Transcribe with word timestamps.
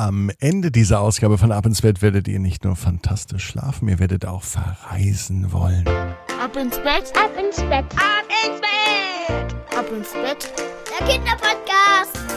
Am 0.00 0.30
Ende 0.40 0.70
dieser 0.70 1.02
Ausgabe 1.02 1.36
von 1.36 1.52
Ab 1.52 1.66
ins 1.66 1.82
Bett 1.82 2.00
werdet 2.00 2.26
ihr 2.26 2.38
nicht 2.38 2.64
nur 2.64 2.74
fantastisch 2.74 3.44
schlafen, 3.44 3.86
ihr 3.86 3.98
werdet 3.98 4.24
auch 4.24 4.42
verreisen 4.42 5.52
wollen. 5.52 5.86
Ab 5.86 6.56
ins 6.56 6.78
Bett, 6.78 7.12
ab 7.14 7.30
ins 7.38 7.58
Bett, 7.58 7.84
ab 7.96 8.24
ins 8.46 8.60
Bett, 8.62 9.76
ab 9.76 9.86
ins 9.94 10.12
Bett, 10.14 10.52
der 10.88 11.06
Kinderpodcast. 11.06 12.29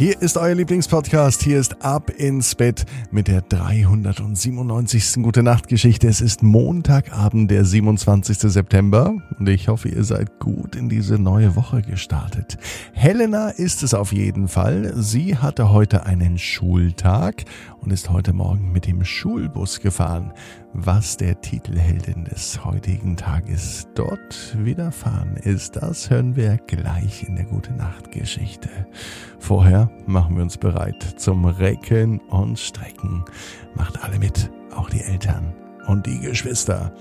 Hier 0.00 0.22
ist 0.22 0.38
euer 0.38 0.54
Lieblingspodcast. 0.54 1.42
Hier 1.42 1.60
ist 1.60 1.84
Ab 1.84 2.08
ins 2.08 2.54
Bett 2.54 2.86
mit 3.10 3.28
der 3.28 3.42
397. 3.42 5.22
Gute 5.22 5.42
Nacht 5.42 5.68
Geschichte. 5.68 6.08
Es 6.08 6.22
ist 6.22 6.42
Montagabend, 6.42 7.50
der 7.50 7.66
27. 7.66 8.38
September 8.50 9.12
und 9.38 9.46
ich 9.46 9.68
hoffe, 9.68 9.90
ihr 9.90 10.02
seid 10.04 10.40
gut 10.40 10.74
in 10.74 10.88
diese 10.88 11.18
neue 11.18 11.54
Woche 11.54 11.82
gestartet. 11.82 12.56
Helena 12.94 13.50
ist 13.50 13.82
es 13.82 13.92
auf 13.92 14.14
jeden 14.14 14.48
Fall. 14.48 14.94
Sie 14.96 15.36
hatte 15.36 15.70
heute 15.70 16.06
einen 16.06 16.38
Schultag 16.38 17.44
und 17.82 17.92
ist 17.92 18.08
heute 18.08 18.32
Morgen 18.32 18.72
mit 18.72 18.86
dem 18.86 19.04
Schulbus 19.04 19.80
gefahren. 19.80 20.32
Was 20.72 21.16
der 21.16 21.40
Titelheldin 21.40 22.24
des 22.24 22.64
heutigen 22.64 23.16
Tages 23.16 23.88
dort 23.94 24.56
widerfahren 24.56 25.36
ist, 25.36 25.76
das 25.76 26.08
hören 26.08 26.36
wir 26.36 26.58
gleich 26.58 27.24
in 27.24 27.36
der 27.36 27.44
Gute 27.44 27.72
Nacht 27.72 28.12
Geschichte. 28.12 28.68
Vorher 29.40 29.89
machen 30.06 30.36
wir 30.36 30.42
uns 30.42 30.56
bereit 30.56 31.02
zum 31.16 31.44
Recken 31.44 32.18
und 32.30 32.58
Strecken. 32.58 33.24
Macht 33.74 34.02
alle 34.02 34.18
mit, 34.18 34.50
auch 34.74 34.90
die 34.90 35.00
Eltern 35.00 35.54
und 35.86 36.06
die 36.06 36.20
Geschwister. 36.20 36.92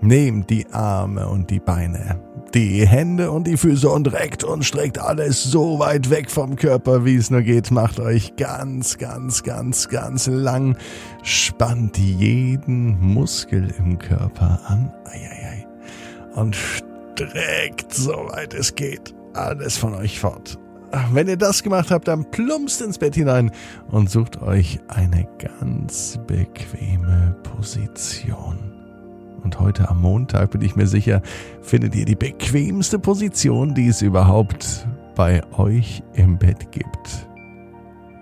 Nehmt 0.00 0.50
die 0.50 0.66
Arme 0.72 1.28
und 1.28 1.48
die 1.50 1.60
Beine, 1.60 2.20
die 2.54 2.86
Hände 2.86 3.30
und 3.30 3.46
die 3.46 3.56
Füße 3.56 3.88
und 3.88 4.12
reckt 4.12 4.42
und 4.42 4.64
streckt 4.64 4.98
alles 4.98 5.44
so 5.44 5.78
weit 5.78 6.10
weg 6.10 6.28
vom 6.28 6.56
Körper, 6.56 7.04
wie 7.04 7.14
es 7.14 7.30
nur 7.30 7.42
geht. 7.42 7.70
Macht 7.70 8.00
euch 8.00 8.34
ganz, 8.36 8.98
ganz, 8.98 9.44
ganz, 9.44 9.88
ganz 9.88 10.26
lang. 10.26 10.76
Spannt 11.22 11.98
jeden 11.98 12.98
Muskel 13.00 13.72
im 13.78 13.96
Körper 13.98 14.60
an. 14.66 14.92
Eieiei. 15.04 15.66
Und 16.34 16.56
streckt, 16.56 17.94
soweit 17.94 18.54
es 18.54 18.74
geht, 18.74 19.14
alles 19.34 19.76
von 19.76 19.94
euch 19.94 20.18
fort. 20.18 20.58
Wenn 21.12 21.28
ihr 21.28 21.36
das 21.36 21.62
gemacht 21.62 21.90
habt, 21.90 22.08
dann 22.08 22.30
plumpst 22.30 22.82
ins 22.82 22.98
Bett 22.98 23.14
hinein 23.14 23.50
und 23.90 24.10
sucht 24.10 24.42
euch 24.42 24.80
eine 24.88 25.26
ganz 25.38 26.18
bequeme 26.26 27.34
Position. 27.42 28.58
Und 29.42 29.58
heute 29.58 29.88
am 29.88 30.00
Montag 30.00 30.50
bin 30.50 30.60
ich 30.60 30.76
mir 30.76 30.86
sicher, 30.86 31.22
findet 31.62 31.94
ihr 31.94 32.04
die 32.04 32.14
bequemste 32.14 32.98
Position, 32.98 33.74
die 33.74 33.88
es 33.88 34.02
überhaupt 34.02 34.86
bei 35.14 35.42
euch 35.52 36.02
im 36.14 36.38
Bett 36.38 36.70
gibt. 36.70 37.26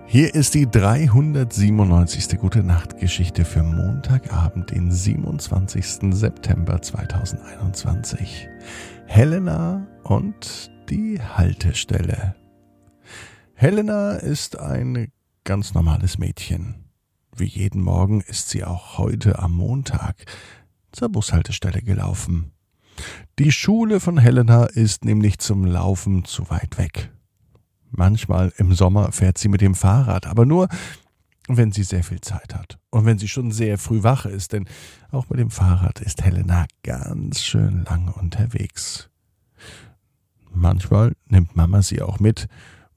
Hier 0.07 0.35
ist 0.35 0.55
die 0.55 0.69
397. 0.69 2.39
Gute 2.39 2.65
Nacht 2.65 2.99
Geschichte 2.99 3.45
für 3.45 3.63
Montagabend, 3.63 4.73
den 4.73 4.91
27. 4.91 6.13
September 6.13 6.83
2021. 6.83 8.49
Helena 9.07 9.87
und 10.03 10.71
die 10.89 11.21
Haltestelle. 11.21 12.35
Helena 13.61 14.13
ist 14.13 14.59
ein 14.59 15.13
ganz 15.45 15.75
normales 15.75 16.17
Mädchen. 16.17 16.87
Wie 17.37 17.45
jeden 17.45 17.83
Morgen 17.83 18.23
ist 18.23 18.49
sie 18.49 18.65
auch 18.65 18.97
heute 18.97 19.39
am 19.39 19.53
Montag 19.53 20.17
zur 20.93 21.11
Bushaltestelle 21.11 21.83
gelaufen. 21.83 22.53
Die 23.39 23.53
Schule 23.53 24.01
von 24.01 24.17
Helena 24.17 24.65
ist 24.65 25.05
nämlich 25.05 25.41
zum 25.41 25.67
Laufen 25.67 26.25
zu 26.25 26.49
weit 26.49 26.79
weg. 26.79 27.13
Manchmal 27.91 28.51
im 28.57 28.73
Sommer 28.73 29.13
fährt 29.13 29.37
sie 29.37 29.49
mit 29.49 29.61
dem 29.61 29.75
Fahrrad, 29.75 30.27
aber 30.27 30.47
nur, 30.47 30.67
wenn 31.47 31.71
sie 31.71 31.83
sehr 31.83 32.03
viel 32.03 32.23
Zeit 32.23 32.55
hat 32.55 32.79
und 32.89 33.05
wenn 33.05 33.19
sie 33.19 33.29
schon 33.29 33.53
sehr 33.53 33.77
früh 33.77 34.03
wach 34.03 34.25
ist, 34.25 34.55
denn 34.55 34.65
auch 35.11 35.29
mit 35.29 35.39
dem 35.39 35.51
Fahrrad 35.51 36.01
ist 36.01 36.25
Helena 36.25 36.65
ganz 36.83 37.43
schön 37.43 37.85
lang 37.85 38.09
unterwegs. 38.09 39.11
Manchmal 40.51 41.13
nimmt 41.27 41.57
Mama 41.57 41.83
sie 41.83 42.01
auch 42.01 42.21
mit, 42.21 42.49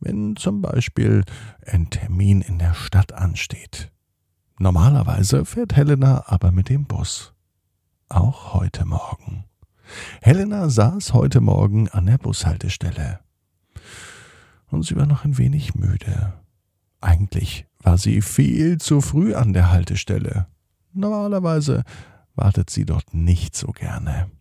wenn 0.04 0.36
zum 0.36 0.62
Beispiel 0.62 1.24
ein 1.66 1.90
Termin 1.90 2.42
in 2.42 2.60
der 2.60 2.74
Stadt 2.74 3.14
ansteht. 3.14 3.92
Normalerweise 4.60 5.46
fährt 5.46 5.76
Helena 5.76 6.24
aber 6.28 6.52
mit 6.52 6.70
dem 6.70 6.86
Bus 6.86 7.34
auch 8.10 8.54
heute 8.54 8.86
Morgen. 8.86 9.46
Helena 10.22 10.70
saß 10.70 11.14
heute 11.14 11.42
Morgen 11.42 11.90
an 11.90 12.06
der 12.06 12.18
Bushaltestelle. 12.18 13.20
Und 14.68 14.86
sie 14.86 14.96
war 14.96 15.06
noch 15.06 15.26
ein 15.26 15.38
wenig 15.38 15.76
müde. 15.76 16.34
Eigentlich 17.02 17.66
war 17.80 17.98
sie 17.98 18.22
viel 18.22 18.78
zu 18.80 19.02
früh 19.02 19.36
an 19.36 19.54
der 19.54 19.72
Haltestelle. 19.72 20.48
Normalerweise 20.94 21.84
wartet 22.36 22.70
sie 22.70 22.86
dort 22.86 23.14
nicht 23.14 23.56
so 23.56 23.68
gerne. 23.68 24.32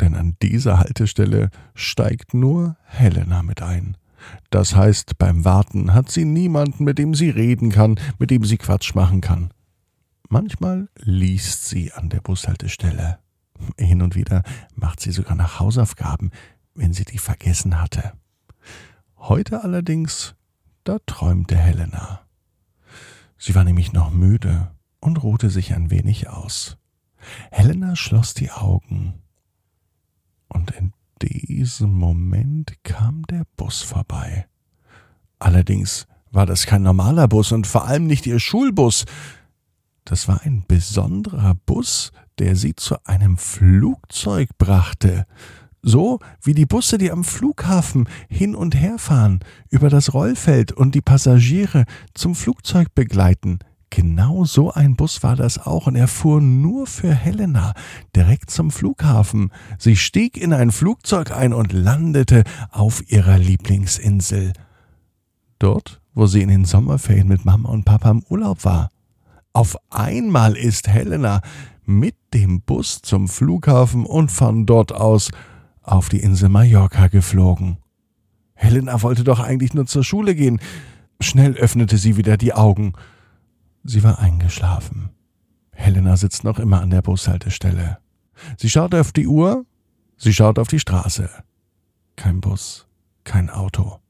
Denn 0.00 0.14
an 0.14 0.36
dieser 0.42 0.78
Haltestelle 0.78 1.50
steigt 1.74 2.34
nur 2.34 2.76
Helena 2.84 3.42
mit 3.42 3.62
ein. 3.62 3.96
Das 4.50 4.74
heißt, 4.74 5.18
beim 5.18 5.44
Warten 5.44 5.94
hat 5.94 6.10
sie 6.10 6.24
niemanden, 6.24 6.84
mit 6.84 6.98
dem 6.98 7.14
sie 7.14 7.30
reden 7.30 7.70
kann, 7.70 7.98
mit 8.18 8.30
dem 8.30 8.44
sie 8.44 8.58
Quatsch 8.58 8.94
machen 8.94 9.20
kann. 9.20 9.50
Manchmal 10.28 10.88
liest 10.96 11.68
sie 11.68 11.92
an 11.92 12.08
der 12.08 12.20
Bushaltestelle. 12.20 13.18
Hin 13.78 14.02
und 14.02 14.14
wieder 14.14 14.42
macht 14.74 15.00
sie 15.00 15.12
sogar 15.12 15.34
nach 15.34 15.60
Hausaufgaben, 15.60 16.30
wenn 16.74 16.92
sie 16.92 17.04
die 17.04 17.18
vergessen 17.18 17.80
hatte. 17.80 18.12
Heute 19.16 19.62
allerdings, 19.62 20.34
da 20.84 20.98
träumte 21.06 21.56
Helena. 21.56 22.20
Sie 23.38 23.54
war 23.54 23.64
nämlich 23.64 23.92
noch 23.92 24.10
müde 24.10 24.72
und 25.00 25.22
ruhte 25.22 25.50
sich 25.50 25.74
ein 25.74 25.90
wenig 25.90 26.28
aus. 26.28 26.76
Helena 27.50 27.96
schloss 27.96 28.34
die 28.34 28.50
Augen. 28.50 29.14
Und 30.48 30.70
in 30.72 30.92
diesem 31.22 31.92
Moment 31.92 32.74
kam 32.82 33.22
der 33.30 33.44
Bus 33.56 33.82
vorbei. 33.82 34.46
Allerdings 35.38 36.06
war 36.30 36.46
das 36.46 36.66
kein 36.66 36.82
normaler 36.82 37.28
Bus 37.28 37.52
und 37.52 37.66
vor 37.66 37.86
allem 37.86 38.06
nicht 38.06 38.26
ihr 38.26 38.40
Schulbus, 38.40 39.04
das 40.04 40.28
war 40.28 40.42
ein 40.42 40.64
besonderer 40.68 41.54
Bus, 41.66 42.12
der 42.38 42.54
sie 42.54 42.76
zu 42.76 42.96
einem 43.04 43.36
Flugzeug 43.38 44.50
brachte. 44.56 45.26
So 45.82 46.20
wie 46.42 46.54
die 46.54 46.66
Busse, 46.66 46.98
die 46.98 47.10
am 47.10 47.24
Flughafen 47.24 48.08
hin 48.28 48.54
und 48.54 48.74
her 48.74 48.98
fahren, 48.98 49.40
über 49.68 49.88
das 49.88 50.14
Rollfeld 50.14 50.72
und 50.72 50.94
die 50.94 51.00
Passagiere 51.00 51.84
zum 52.14 52.34
Flugzeug 52.34 52.94
begleiten. 52.94 53.58
Genau 53.90 54.44
so 54.44 54.72
ein 54.72 54.96
Bus 54.96 55.22
war 55.22 55.36
das 55.36 55.58
auch 55.58 55.86
und 55.86 55.96
er 55.96 56.08
fuhr 56.08 56.40
nur 56.40 56.86
für 56.86 57.14
Helena 57.14 57.72
direkt 58.14 58.50
zum 58.50 58.70
Flughafen. 58.70 59.52
Sie 59.78 59.96
stieg 59.96 60.36
in 60.36 60.52
ein 60.52 60.72
Flugzeug 60.72 61.30
ein 61.30 61.52
und 61.52 61.72
landete 61.72 62.42
auf 62.70 63.02
ihrer 63.10 63.38
Lieblingsinsel. 63.38 64.52
Dort, 65.58 66.00
wo 66.14 66.26
sie 66.26 66.42
in 66.42 66.48
den 66.48 66.64
Sommerferien 66.64 67.28
mit 67.28 67.44
Mama 67.44 67.68
und 67.68 67.84
Papa 67.84 68.10
im 68.10 68.24
Urlaub 68.28 68.64
war. 68.64 68.90
Auf 69.52 69.76
einmal 69.88 70.56
ist 70.56 70.88
Helena 70.88 71.40
mit 71.84 72.16
dem 72.34 72.60
Bus 72.60 73.00
zum 73.00 73.28
Flughafen 73.28 74.04
und 74.04 74.30
von 74.30 74.66
dort 74.66 74.92
aus 74.92 75.30
auf 75.82 76.08
die 76.08 76.20
Insel 76.20 76.48
Mallorca 76.48 77.06
geflogen. 77.06 77.78
Helena 78.54 79.00
wollte 79.02 79.22
doch 79.22 79.38
eigentlich 79.38 79.72
nur 79.72 79.86
zur 79.86 80.02
Schule 80.02 80.34
gehen. 80.34 80.60
Schnell 81.20 81.54
öffnete 81.54 81.96
sie 81.96 82.16
wieder 82.16 82.36
die 82.36 82.52
Augen. 82.52 82.94
Sie 83.86 84.02
war 84.02 84.18
eingeschlafen. 84.18 85.10
Helena 85.72 86.16
sitzt 86.16 86.44
noch 86.44 86.58
immer 86.58 86.80
an 86.80 86.90
der 86.90 87.02
Bushaltestelle. 87.02 87.98
Sie 88.58 88.70
schaut 88.70 88.94
auf 88.94 89.12
die 89.12 89.26
Uhr, 89.26 89.64
sie 90.16 90.32
schaut 90.32 90.58
auf 90.58 90.68
die 90.68 90.80
Straße. 90.80 91.30
Kein 92.16 92.40
Bus, 92.40 92.86
kein 93.24 93.50
Auto. 93.50 94.00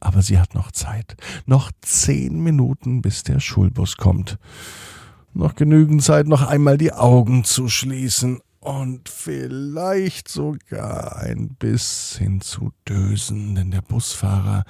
Aber 0.00 0.22
sie 0.22 0.38
hat 0.38 0.54
noch 0.54 0.72
Zeit. 0.72 1.16
Noch 1.46 1.70
zehn 1.80 2.40
Minuten, 2.40 3.02
bis 3.02 3.22
der 3.22 3.40
Schulbus 3.40 3.96
kommt 3.96 4.38
noch 5.36 5.54
genügend 5.54 6.02
Zeit, 6.02 6.26
noch 6.26 6.42
einmal 6.42 6.78
die 6.78 6.92
Augen 6.92 7.44
zu 7.44 7.68
schließen 7.68 8.40
und 8.60 9.08
vielleicht 9.08 10.28
sogar 10.28 11.16
ein 11.16 11.50
bisschen 11.58 12.40
zu 12.40 12.72
dösen, 12.88 13.54
denn 13.54 13.70
der 13.70 13.82
Busfahrer, 13.82 14.64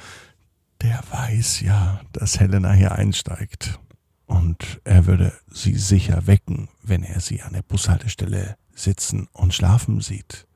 der 0.82 1.00
weiß 1.10 1.60
ja, 1.60 2.00
dass 2.12 2.40
Helena 2.40 2.72
hier 2.72 2.92
einsteigt. 2.92 3.78
Und 4.26 4.80
er 4.84 5.06
würde 5.06 5.32
sie 5.48 5.74
sicher 5.74 6.26
wecken, 6.26 6.68
wenn 6.82 7.02
er 7.02 7.20
sie 7.20 7.42
an 7.42 7.52
der 7.52 7.62
Bushaltestelle 7.62 8.56
sitzen 8.74 9.28
und 9.32 9.54
schlafen 9.54 10.00
sieht. 10.00 10.46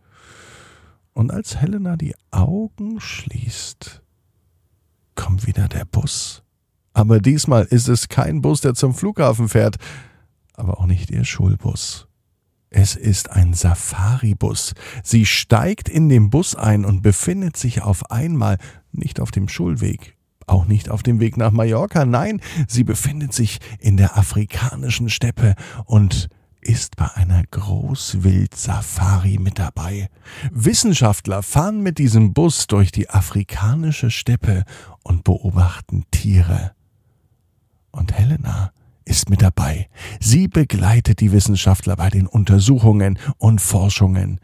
Und 1.12 1.30
als 1.32 1.56
Helena 1.56 1.96
die 1.96 2.14
Augen 2.30 3.00
schließt, 3.00 4.02
kommt 5.14 5.46
wieder 5.46 5.68
der 5.68 5.84
Bus 5.84 6.42
aber 6.92 7.20
diesmal 7.20 7.64
ist 7.64 7.88
es 7.88 8.08
kein 8.08 8.42
Bus, 8.42 8.60
der 8.60 8.74
zum 8.74 8.94
Flughafen 8.94 9.48
fährt, 9.48 9.76
aber 10.54 10.78
auch 10.78 10.86
nicht 10.86 11.10
ihr 11.10 11.24
Schulbus. 11.24 12.08
Es 12.68 12.94
ist 12.94 13.30
ein 13.30 13.52
Safari-Bus. 13.52 14.74
Sie 15.02 15.26
steigt 15.26 15.88
in 15.88 16.08
den 16.08 16.30
Bus 16.30 16.54
ein 16.54 16.84
und 16.84 17.02
befindet 17.02 17.56
sich 17.56 17.82
auf 17.82 18.10
einmal 18.10 18.58
nicht 18.92 19.18
auf 19.20 19.30
dem 19.30 19.48
Schulweg, 19.48 20.16
auch 20.50 20.66
nicht 20.66 20.88
auf 20.90 21.02
dem 21.02 21.20
Weg 21.20 21.36
nach 21.36 21.52
Mallorca, 21.52 22.04
nein, 22.04 22.40
sie 22.68 22.84
befindet 22.84 23.32
sich 23.32 23.58
in 23.78 23.96
der 23.96 24.18
afrikanischen 24.18 25.08
Steppe 25.08 25.54
und 25.84 26.28
ist 26.60 26.96
bei 26.96 27.08
einer 27.14 27.42
Großwild-Safari 27.50 29.38
mit 29.38 29.58
dabei. 29.58 30.08
Wissenschaftler 30.52 31.42
fahren 31.42 31.82
mit 31.82 31.98
diesem 31.98 32.34
Bus 32.34 32.66
durch 32.66 32.92
die 32.92 33.08
afrikanische 33.08 34.10
Steppe 34.10 34.64
und 35.02 35.24
beobachten 35.24 36.04
Tiere. 36.10 36.72
Und 37.92 38.12
Helena 38.12 38.72
ist 39.04 39.30
mit 39.30 39.42
dabei. 39.42 39.88
Sie 40.20 40.48
begleitet 40.48 41.20
die 41.20 41.32
Wissenschaftler 41.32 41.96
bei 41.96 42.10
den 42.10 42.26
Untersuchungen 42.26 43.18
und 43.38 43.60
Forschungen. 43.60 44.38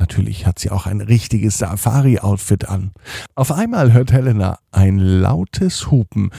Natürlich 0.00 0.46
hat 0.46 0.58
sie 0.58 0.70
auch 0.70 0.86
ein 0.86 1.02
richtiges 1.02 1.58
Safari-Outfit 1.58 2.68
an. 2.70 2.92
Auf 3.34 3.52
einmal 3.52 3.92
hört 3.92 4.10
Helena 4.12 4.58
ein 4.72 4.98
lautes 4.98 5.90
Hupen. 5.90 6.30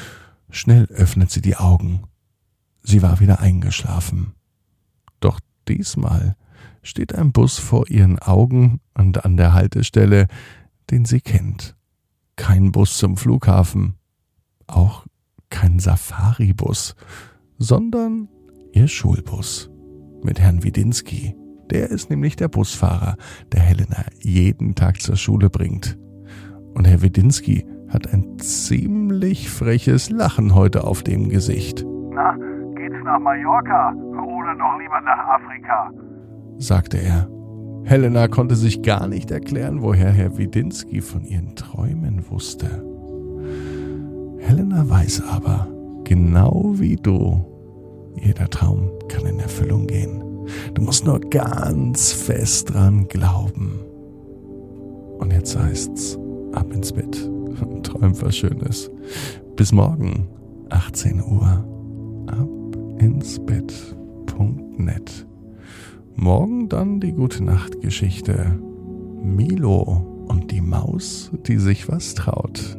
Schnell 0.50 0.86
öffnet 0.86 1.30
sie 1.30 1.42
die 1.42 1.56
Augen. 1.56 2.02
Sie 2.82 3.04
war 3.04 3.20
wieder 3.20 3.40
eingeschlafen. 3.40 4.34
Doch 5.20 5.40
diesmal 5.68 6.36
steht 6.82 7.14
ein 7.14 7.32
Bus 7.32 7.60
vor 7.60 7.88
ihren 7.88 8.18
Augen 8.18 8.82
und 8.96 9.24
an 9.24 9.38
der 9.38 9.54
Haltestelle, 9.54 10.26
den 10.90 11.06
sie 11.06 11.22
kennt. 11.22 11.76
Kein 12.38 12.72
Bus 12.72 12.98
zum 12.98 13.16
Flughafen, 13.16 13.94
auch 14.66 15.06
kein 15.52 15.78
Safari-Bus, 15.78 16.96
sondern 17.60 18.28
ihr 18.74 18.88
Schulbus 18.88 19.70
mit 20.24 20.40
Herrn 20.40 20.64
Widinski. 20.64 21.36
Der 21.72 21.90
ist 21.90 22.10
nämlich 22.10 22.36
der 22.36 22.50
Busfahrer, 22.50 23.16
der 23.54 23.62
Helena 23.62 24.04
jeden 24.20 24.76
Tag 24.76 25.02
zur 25.02 25.16
Schule 25.16 25.50
bringt. 25.50 25.98
Und 26.74 26.86
Herr 26.86 27.02
Widinski 27.02 27.66
hat 27.90 28.14
ein 28.14 28.38
ziemlich 28.40 29.50
freches 29.50 30.10
Lachen 30.10 30.54
heute 30.54 30.84
auf 30.84 31.04
dem 31.04 31.30
Gesicht. 31.30 31.86
Na, 32.12 32.36
geht's 32.76 32.96
nach 33.04 33.20
Mallorca 33.20 33.94
oder 33.94 34.56
doch 34.56 34.80
lieber 34.80 35.02
nach 35.02 35.18
Afrika? 35.18 35.92
sagte 36.58 36.98
er. 36.98 37.30
Helena 37.86 38.28
konnte 38.28 38.56
sich 38.56 38.84
gar 38.84 39.08
nicht 39.08 39.32
erklären, 39.32 39.82
woher 39.82 40.12
Herr 40.12 40.38
Widinski 40.38 41.02
von 41.02 41.24
ihren 41.24 41.56
Träumen 41.56 42.30
wusste. 42.30 42.68
Helena 44.40 44.88
weiß 44.90 45.24
aber, 45.30 45.68
genau 46.04 46.74
wie 46.76 46.98
du, 46.98 47.46
jeder 48.16 48.50
Traum 48.50 48.92
kann 49.08 49.26
in 49.26 49.40
Erfüllung 49.40 49.88
gehen. 49.88 50.31
Du 50.74 50.82
musst 50.82 51.06
nur 51.06 51.20
ganz 51.20 52.12
fest 52.12 52.74
dran 52.74 53.08
glauben. 53.08 53.80
Und 55.20 55.32
jetzt 55.32 55.58
heißt's, 55.58 56.18
ab 56.54 56.74
ins 56.74 56.92
Bett 56.92 57.16
träum 57.84 58.20
was 58.22 58.36
Schönes. 58.36 58.90
Bis 59.56 59.72
morgen, 59.72 60.28
18 60.70 61.22
Uhr. 61.22 61.66
Ab 62.28 62.50
ins 63.00 63.40
Bett.net. 63.46 65.28
Morgen 66.16 66.70
dann 66.70 67.00
die 67.00 67.14
gute 67.14 67.44
Nachtgeschichte. 67.44 68.60
Milo 69.22 70.26
und 70.28 70.52
die 70.52 70.62
Maus, 70.62 71.32
die 71.48 71.58
sich 71.58 71.88
was 71.90 72.16
traut. 72.16 72.78